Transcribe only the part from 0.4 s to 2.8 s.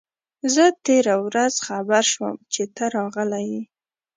زه تېره ورځ خبر شوم چي